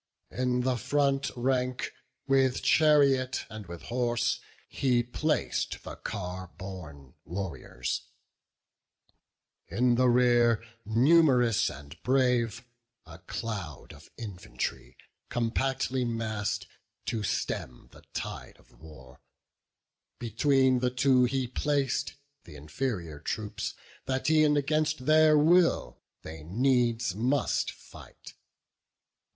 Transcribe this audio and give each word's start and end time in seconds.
In 0.31 0.61
the 0.61 0.77
front 0.77 1.29
rank, 1.35 1.93
with 2.27 2.63
chariot 2.63 3.45
and 3.51 3.67
with 3.67 3.83
horse, 3.83 4.39
He 4.67 5.03
plac'd 5.03 5.83
the 5.83 5.95
car 5.95 6.47
borne 6.57 7.13
warriors; 7.23 8.01
in 9.67 9.93
the 9.93 10.09
rear, 10.09 10.65
Num'rous 10.87 11.69
and 11.69 12.01
brave, 12.01 12.65
a 13.05 13.19
cloud 13.19 13.93
of 13.93 14.09
infantry, 14.17 14.97
Compactly 15.29 16.03
mass'd, 16.03 16.65
to 17.05 17.21
stem 17.21 17.87
the 17.91 18.01
tide 18.15 18.57
of 18.57 18.71
war, 18.81 19.21
Between 20.17 20.79
the 20.79 20.89
two 20.89 21.25
he 21.25 21.45
plac'd 21.45 22.13
th' 22.43 22.49
inferior 22.49 23.19
troops, 23.19 23.75
That 24.05 24.31
e'en 24.31 24.57
against 24.57 25.05
their 25.05 25.37
will 25.37 26.01
they 26.23 26.41
needs 26.41 27.13
must 27.13 27.71
fight. 27.71 28.33